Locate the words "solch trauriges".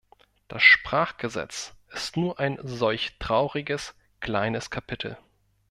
2.63-3.93